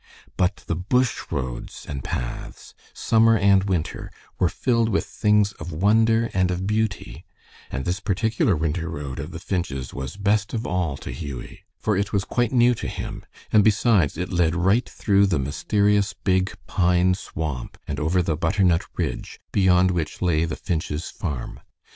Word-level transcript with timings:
But 0.35 0.63
the 0.65 0.73
bush 0.75 1.21
roads 1.29 1.85
and 1.87 2.03
paths, 2.03 2.73
summer 2.91 3.37
and 3.37 3.65
winter, 3.65 4.09
were 4.39 4.49
filled 4.49 4.89
with 4.89 5.05
things 5.05 5.51
of 5.53 5.71
wonder 5.71 6.31
and 6.33 6.49
of 6.49 6.65
beauty, 6.65 7.23
and 7.69 7.85
this 7.85 7.99
particular 7.99 8.55
winter 8.55 8.89
road 8.89 9.19
of 9.19 9.29
the 9.29 9.37
Finch's 9.37 9.93
was 9.93 10.17
best 10.17 10.55
of 10.55 10.65
all 10.65 10.97
to 10.97 11.11
Hughie, 11.11 11.65
for 11.77 11.95
it 11.95 12.11
was 12.11 12.25
quite 12.25 12.51
new 12.51 12.73
to 12.73 12.87
him, 12.87 13.23
and 13.53 13.63
besides, 13.63 14.17
it 14.17 14.33
led 14.33 14.55
right 14.55 14.89
through 14.89 15.27
the 15.27 15.37
mysterious, 15.37 16.13
big 16.13 16.57
pine 16.65 17.13
swamp 17.13 17.77
and 17.87 17.99
over 17.99 18.23
the 18.23 18.35
butternut 18.35 18.81
ridge, 18.97 19.39
beyond 19.51 19.91
which 19.91 20.19
lay 20.19 20.45
the 20.45 20.55
Finch's 20.55 21.11
farm. 21.11 21.59